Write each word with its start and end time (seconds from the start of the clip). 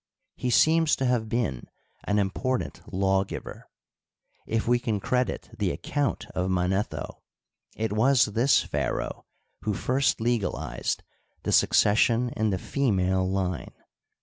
He 0.35 0.49
seems 0.49 0.95
to 0.95 1.05
have 1.05 1.29
been 1.29 1.67
syi 2.09 2.17
important 2.17 2.81
lawgiver. 2.91 3.69
If 4.47 4.67
we 4.67 4.79
can 4.79 4.99
credit 4.99 5.51
the 5.59 5.69
account 5.69 6.25
of 6.33 6.49
Manetho, 6.49 7.21
it 7.75 7.93
was 7.93 8.25
this 8.25 8.63
pharaoh 8.63 9.27
who 9.61 9.75
first 9.75 10.19
legalized 10.19 11.03
the 11.43 11.51
succession 11.51 12.29
in 12.29 12.49
the 12.49 12.57
female 12.57 13.29
line. 13.29 13.75